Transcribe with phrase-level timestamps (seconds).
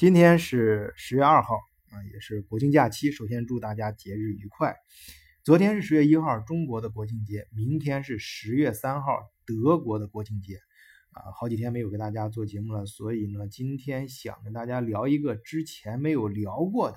[0.00, 1.56] 今天是十月二号
[1.90, 3.12] 啊，也是国庆假期。
[3.12, 4.74] 首先祝大家节日愉快。
[5.44, 9.12] 昨天是十月一号，中国的国庆节；明天是十月三号，
[9.44, 10.54] 德国的国庆节。
[11.10, 16.96] 啊，好几天没有给大家做节目了，所以呢，今天想跟大家聊一个之前没有聊过的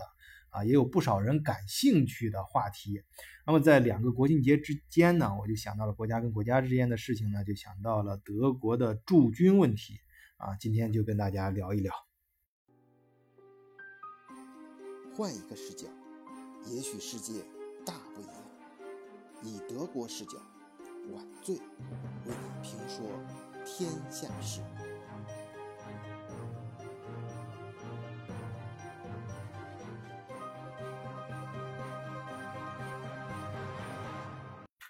[0.51, 3.03] 啊，也有不少人感兴趣的话题。
[3.45, 9.95] 那么在两个国庆节之间呢，我就想到了国家跟国家之间的事情呢，就想到了德国的驻军问题
[10.37, 11.91] 啊，今天就跟大家聊一聊。
[15.15, 15.85] 换一个视角，
[16.65, 17.33] 也许世界
[17.85, 18.35] 大不一样。
[19.43, 20.39] 以德国视角，
[21.13, 21.55] 晚醉
[22.25, 23.05] 为评说
[23.63, 24.61] 天下事。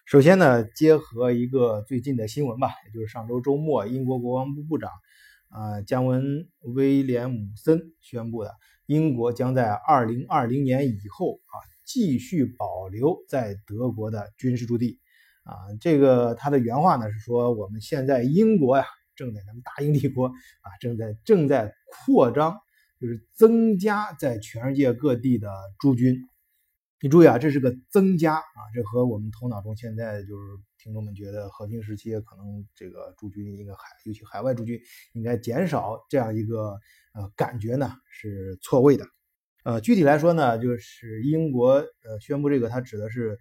[0.05, 4.90] 首先呢，结合一个最近的新闻吧，也就是上周周末，英国国防部部长
[5.53, 6.23] 啊姜文·
[6.62, 8.52] 威廉姆森宣布的。
[8.85, 14.99] 英国将在二零二零年以后啊，继续保留在德国的军事驻地
[15.43, 15.55] 啊。
[15.79, 18.84] 这个他的原话呢是说，我们现在英国呀，
[19.15, 21.73] 正在咱们大英帝国啊，正在正在
[22.05, 22.57] 扩张，
[22.99, 26.20] 就是增加在全世界各地的驻军。
[26.99, 30.43] 你注意啊，这是个增加啊，这和我们头脑中现在就是
[30.84, 34.79] 听众们觉得和平时期可能这个驻军应该海，尤其海外驻军
[35.13, 36.77] 应该减少这样一个。
[37.15, 39.05] 呃，感觉呢是错位的。
[39.63, 43.37] 呃，具体来说呢，就是英国呃宣布这个，它指的是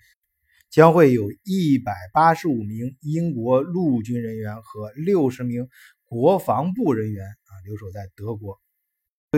[0.69, 5.71] 将会有一百八十五名英国陆军人员和六十名
[6.05, 8.61] 国防部人员啊留守在德国。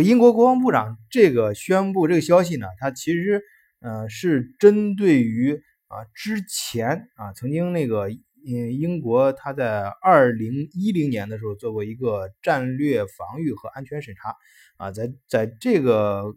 [0.03, 3.41] 英国国防部长这个宣布这个消息呢，它其实
[3.79, 8.09] 呃是针对于啊之前啊曾经那个。
[8.47, 14.37] 嗯，英国他在二零一零年的时候做过一个战略防御和安全审查，
[14.77, 16.35] 啊，在在这个呃，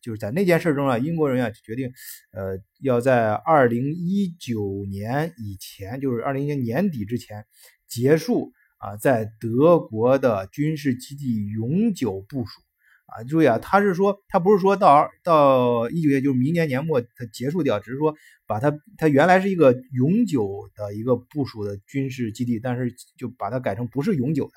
[0.00, 1.90] 就是在那件事中啊，英国人员决定，
[2.30, 7.44] 呃，要在二零一九年以前，就是二零年年底之前
[7.88, 12.62] 结束啊，在德国的军事基地永久部署。
[13.06, 18.14] 啊，注意啊，他是说，他不是说到到一九年，就是明年年末他结束掉，只是说
[18.46, 24.54] 把它，它原来是一个永久的一个部署的军事基地，但是就把它改成不是永久的，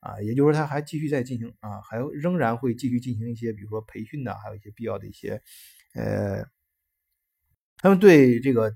[0.00, 5.40] 啊，也就是说他还继续在进行啊，还仍然会继续进行一些，比如说培训的，还有一些必要的一些，
[5.94, 6.44] 呃，
[7.78, 8.74] 他们对这个，呃，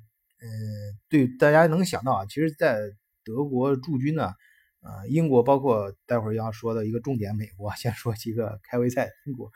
[1.08, 2.78] 对大家能想到啊，其实，在
[3.24, 4.32] 德国驻军呢。
[4.80, 9.10] 啊英国包括待会儿要说的一个重点，美国 先说几个开胃菜。
[9.26, 9.50] 英国，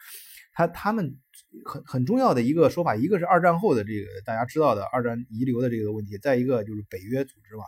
[0.52, 1.18] 他他们
[1.64, 7.64] 很很重要的一个说法，一个是二战后的这个大家知道的二战遗留的这个问题，再一个就是北约组织嘛，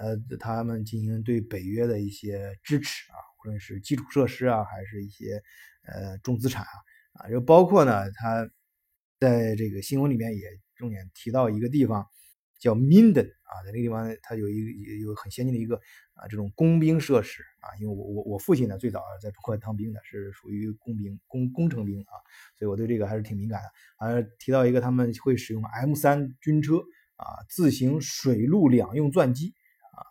[0.00, 5.42] 呃，他们进行对北约的一些支持啊，无论是基础设施啊，还是一些
[5.86, 8.50] 呃重资产啊，啊，就包括呢，他
[9.20, 10.42] 在这个新闻里面也
[10.74, 12.04] 重点提到一个地方。
[12.60, 15.80] 叫 Minden 啊，在那个地方，它有一个有很先进的一个
[16.20, 22.12] 啊这种工兵设施啊，因为我我我父亲呢最早在中国当兵的，是属于工兵工工程兵啊，
[22.58, 23.68] 所以我对这个还是挺敏感的。
[23.96, 26.76] 啊，提到一个他们会使用 M 三军车
[27.16, 29.54] 啊，自行水陆两用钻机
[29.96, 30.04] 啊，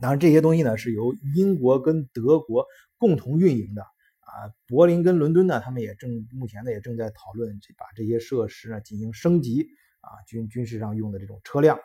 [0.00, 2.66] 当然这些东西呢是由英国跟德国
[2.96, 9.68] 共同运营的啊，柏林跟伦敦呢，他们也正目前呢也正在讨论把这些设施呢进行升级。
[10.00, 11.76] 啊，军军事上用的这种车辆，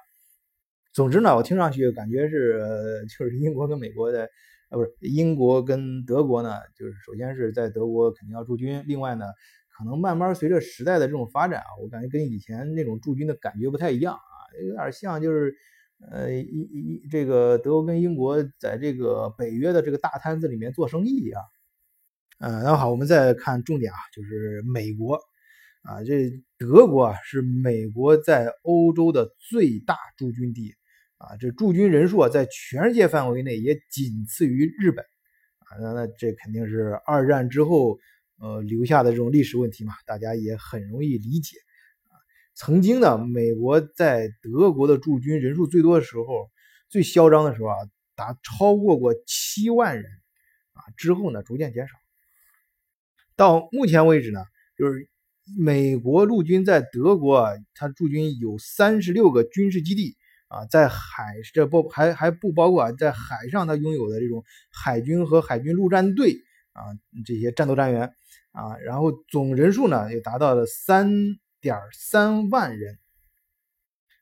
[0.93, 4.29] 总之呢，我听上去感觉是，就是 英国跟美国的，
[4.69, 9.25] 呃，不是英国跟德国呢，就是首先是在德国肯定要驻军，另外呢，
[9.75, 14.37] 可能慢慢随着时代的这种发展啊，我感觉跟以前那种驻军的感觉不太一样啊，
[14.67, 15.55] 有点像就是，
[16.11, 21.41] 呃，一一这个德国跟英国在这个北约的这个大摊子里面做生意一样。
[22.39, 25.19] 呃，那好，我们再看重点啊，就是美国。
[25.83, 30.73] 啊，这德国啊是美国在欧洲的最大驻军地
[31.17, 35.03] 啊，这驻军人数啊在全世界范围内也仅次于日本
[35.59, 37.97] 啊，那那这肯定是二战之后
[38.39, 41.57] 呃留下的这种历史问题嘛，大家也很容易理解
[42.09, 42.13] 啊。
[42.55, 46.49] 曾经呢，美国在德国的驻军人数最多的时候，
[46.89, 47.75] 最嚣张的时候啊，
[48.15, 50.05] 达超过过七万人
[50.73, 51.95] 啊，之后呢逐渐减少，
[53.35, 54.43] 到目前为止呢，
[54.77, 55.09] 就是。
[55.59, 60.15] 美国陆军在德国，它驻军有三十六个军事基地
[60.53, 66.35] 啊，在海这不还还不包括啊，在海上它拥有的这种海军和海军陆战队
[66.73, 66.93] 啊
[67.25, 68.13] 这些战斗单元
[68.51, 71.09] 啊，然后总人数呢也达到了三
[71.59, 72.99] 点三万人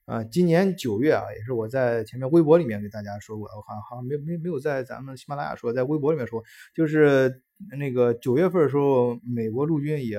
[0.06, 0.24] 啊。
[0.24, 6.42] 今年九月啊，也是我在前面微博里面给大家说过，我好像好像没没没有在咱们喜马拉雅说，在微博里面说，
[6.74, 7.42] 就是
[7.77, 10.18] 那个九月份的时候，美国陆军也，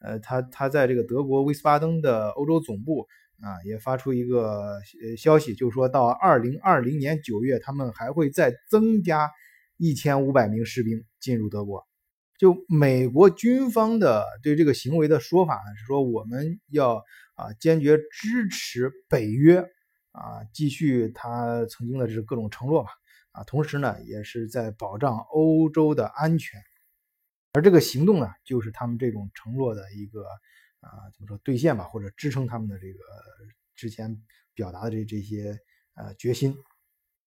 [0.00, 3.06] 呃，他他在这个德国威斯巴登的欧洲总部
[3.42, 9.30] 啊，也发出一个呃消息，就是说到二零二零年九月，他们还会再增加
[9.76, 11.86] 一千五百名士兵进入德国。
[12.38, 17.02] 就美国军方的对这个行为的说法呢，是说我们要
[17.34, 19.60] 啊坚决支持北约
[20.12, 22.90] 啊继续他曾经的这各种承诺吧。
[23.32, 26.60] 啊，同时呢，也是在保障欧洲的安全，
[27.52, 30.24] 而这个行动呢，就是他们这种承诺的一个
[30.80, 32.98] 啊，怎么说兑现吧，或者支撑他们的这个
[33.74, 34.20] 之前
[34.54, 35.58] 表达的这这些
[35.94, 36.56] 呃决心。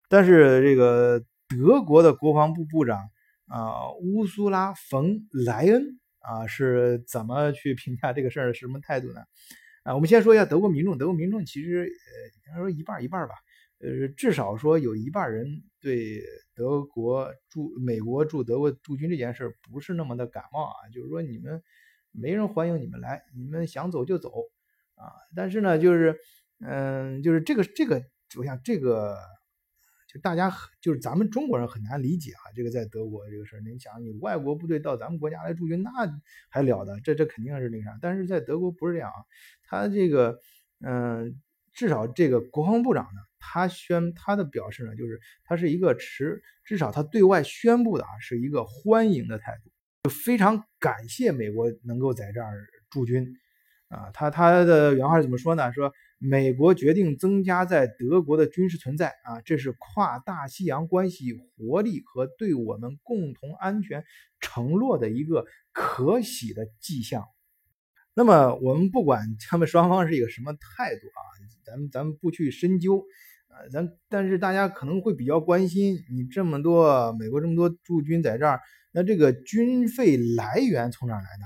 [0.09, 3.11] 但是这个德国的国防部部长
[3.47, 8.55] 啊，乌苏拉·冯·莱恩啊，是怎么去评价这个事儿？
[8.55, 9.23] 什么态度呢？
[9.83, 13.35] 啊，我们先说一下德国民众，德国民众其实呃，应该说一半一半吧。
[13.81, 16.23] 呃，至少说有一半人对
[16.55, 21.63] 德国驻美国驻德国驻军这件事不是那么的感冒啊，就是说你们
[22.15, 24.31] 没人欢迎你们来，你们想走就走
[24.95, 25.13] 啊。
[25.35, 26.17] 但是呢，就是
[26.61, 28.03] 嗯，就是这个这个，
[28.39, 29.19] 我想这个
[30.09, 35.91] 就大家就是咱们中国人很难理解啊，这个在德国这个事儿，你想你外国部队到咱们国家来驻军，那
[36.49, 37.01] 还了得？
[37.01, 37.99] 这这肯定是那啥。
[38.01, 39.19] 但是在德国不是这样啊，
[39.65, 40.39] 他这个
[40.81, 41.41] 嗯，
[41.73, 43.21] 至少这个国防部长呢。
[43.47, 49.71] 他宣他的表示呢，就是他是一个持至少他对外宣布的啊，是一个欢迎的态度，
[50.05, 53.27] 就非常感谢美国能够在这儿驻军
[53.89, 54.11] 啊。
[54.13, 55.73] 他他的原话是怎么说呢？
[55.73, 64.05] 说美国决定增加在德国的军事存在啊，这是跨大西洋关系活力和对我们共同安全
[64.41, 67.25] 承诺的一个可喜的迹象。
[68.13, 71.21] 那么我们不管他们双方是一个什么态度啊，
[71.65, 73.03] 咱们咱们不去深究。
[73.49, 78.61] 呃，咱但是大家可能会比较关心，你这么多美国这么多驻军在这儿，
[78.95, 81.45] 那这个军费来源从哪来的？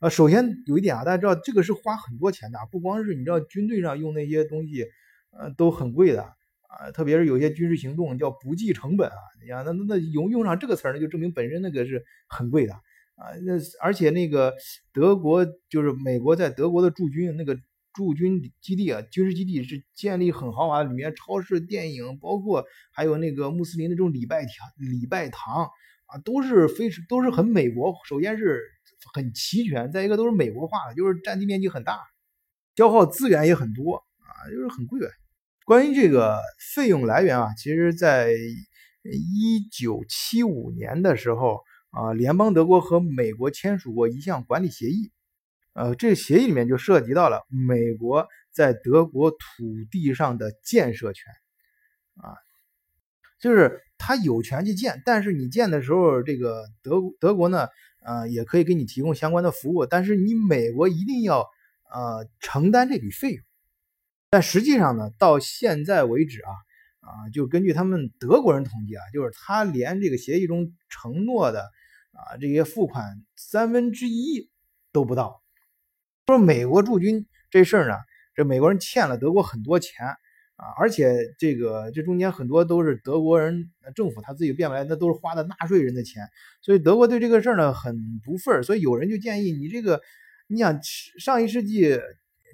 [0.00, 4.86] 呃，首先有一点啊，大家知道这个是花很多钱的，不光是你知道军队上用那些东西，
[5.30, 13.52] 呃，都很贵的啊，特别是有些军事行动叫不计成本啊，你看那那那用用上这个词儿呢，就证明本身那个是很贵的啊，那
[13.82, 14.54] 而且那个
[14.94, 17.58] 德国就是美国在德国的驻军那个。
[17.94, 25.68] 驻军基地啊，军事基地是建立很豪华，里面超市、电影，包括还有那个穆斯林的这种礼拜堂、礼拜堂
[26.08, 27.94] 啊，都是非都是很美国。
[28.06, 28.60] 首先是
[29.14, 32.00] 很齐全，再一个都是美国化的，就是占地面积很大，
[32.76, 35.06] 消耗资源也很多啊，就是很贵呗。
[35.64, 36.38] 关于这个
[36.74, 38.32] 费用来源啊，其实在
[39.02, 41.60] 一九七五年的时候
[41.90, 45.12] 啊，联邦德国和美国签署过一项管理协议。
[45.74, 49.36] 呃，这个协议里面就涉及到了美国在德国土
[49.92, 51.30] 地上的建设权，
[52.16, 52.34] 啊，
[53.40, 57.68] 就是他有权去建，但是你建的时候，这个德德国呢，
[58.04, 61.46] 呃，也可以给你提供相关的服务，但是你美国一定要
[61.92, 63.44] 呃承担这笔费用。
[64.30, 66.50] 但实际上呢，到现在为止啊，
[67.00, 71.62] 啊，就根据他们德国人统计啊，就是他连这个协议中承诺的
[72.12, 74.50] 啊这些付款三分之一
[74.92, 75.42] 都不到。
[76.26, 77.94] 说美国驻军这事儿呢，
[78.34, 80.16] 这美国人欠了德国很多钱
[80.58, 86.28] 啊，而且这个这中间很多都是德国人政府他自己变不来，那都是花的纳税人的钱，
[86.60, 87.94] 所以德国对这个事儿呢很
[88.24, 90.00] 不忿所以有人就建议你这个，
[90.48, 90.80] 你想
[91.20, 91.96] 上一世纪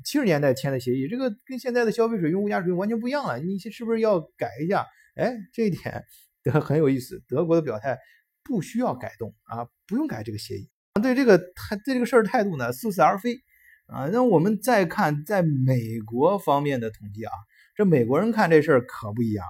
[0.05, 4.87] 七十年代签的协议，这个跟现在的消费水平、物价水平完全不一样了，你是不是要改一下？
[5.15, 6.05] 哎，这一点
[6.61, 7.99] 很有意思，德国的表态
[8.43, 10.69] 不需要改动啊，不用改这个协议，
[11.03, 13.39] 对这个态对这个事儿态度呢似是而非。
[13.87, 17.33] 啊，那我们再看在美国方面的统计啊，
[17.77, 19.45] 这美国人看这事儿可不一样。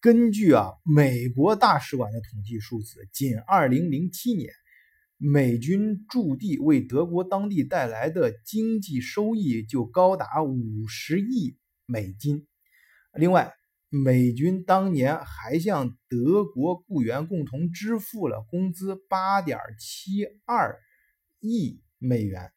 [0.00, 4.50] 根据啊美国大使馆的统计数字，仅2007年，
[5.18, 12.46] 美军驻地为德国当地带来的经济收益就高达50亿美金。
[13.12, 13.52] 另外，
[13.90, 20.76] 美军当年还向德国雇员共同支付了工资8.72
[21.40, 22.50] 亿美元。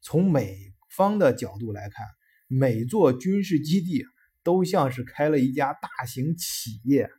[0.00, 0.56] 从美
[0.96, 2.06] 方的角度来看，
[2.46, 4.04] 每座军事基地
[4.42, 7.10] 都像是开了一家大型企业。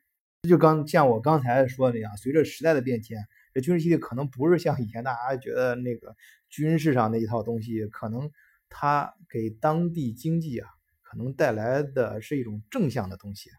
[0.48, 3.18] 就刚像我刚才说的那样，随着时代的变迁，
[3.54, 6.16] 这军事基地可能不是像以前大家觉得那个
[6.50, 8.32] 军事上那一套东西，可能
[8.70, 10.70] 它给当地经济啊，
[11.02, 13.50] 可能带来的是一种正向的东西。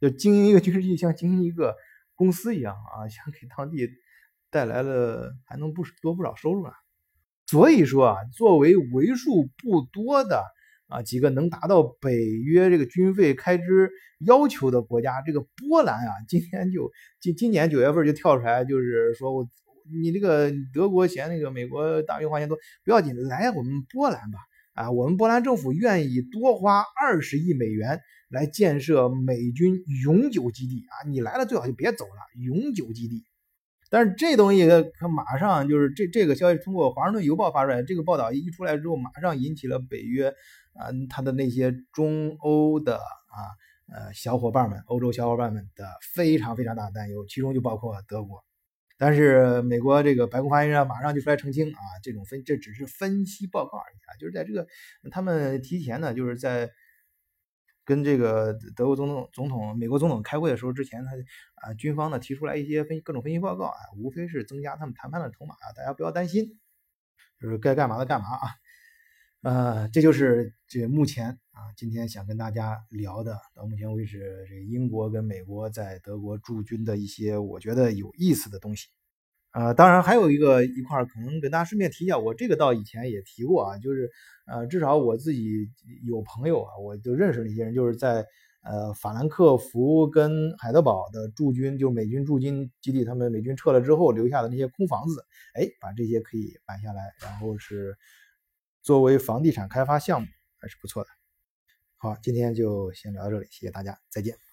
[0.00, 1.74] 就经营一个军事基地，像经营一个
[2.14, 3.88] 公司一样啊，像给当地
[4.48, 6.72] 带来了还能不多不少收入啊。
[7.46, 10.44] 所以说啊，作为为数不多的
[10.88, 13.90] 啊几个能达到北约这个军费开支
[14.26, 16.90] 要求的国家，这个波兰啊，今天就
[17.20, 19.48] 今今年九月份就跳出来，就是说我
[20.02, 24.38] 你这个德国嫌那个美国大兵花钱多不要紧，来我们波兰吧。
[24.74, 31.08] 啊，我们波兰政府愿意多花二十亿美元来建设美军永久基地啊！
[31.08, 33.24] 你来了最好就别走了，永久基地。
[33.90, 34.68] 但是这东西
[35.00, 40.32] 它马上就是这这个消息通过《华盛顿邮报》发出来，这个报道一出来之后，马上引起了北约
[40.74, 43.38] 啊，他的那些中欧的啊
[43.92, 48.44] 呃小伙伴们，欧洲小伙伴们的非常非常大的担忧，其中就包括德国。
[48.96, 54.66] 但是美国这个白宫发言人马上就出来澄清啊，这种分这只是分析报告而已啊，就是在这个
[55.12, 56.68] 他们提前呢，就是在
[57.84, 61.12] 跟这个德国总统、总统、美国总统开会的时候之前，他
[61.54, 66.58] 啊军方呢提出来一些分各种分析报告啊，无非是增加他们谈判的筹码啊，大家不要担心，
[67.40, 68.50] 就是该干嘛的干嘛啊，
[69.42, 78.88] 呃，这就是这目前啊今天想跟大家聊的，到目前为止这英国跟美国在德国驻军的一些我觉得有意思的东西。
[79.52, 84.10] 呃，当然还有一个一块儿可能跟大家顺便提一下，我这个到以前也提过啊，就是
[84.46, 85.70] 呃，至少我自己
[86.04, 88.26] 有朋友啊，我就认识那些人，就是在
[88.62, 97.96] 呃法兰克福跟海德堡的驻军，就是美军驻军基地，他们美军撤了之后留下的那些空房子，哎，把这些可以买下来，然后是
[98.88, 100.26] 作为房地产开发项目，
[100.56, 101.10] 还是不错的。
[101.98, 104.47] 好，今天就先聊到这里，谢谢大家，再见。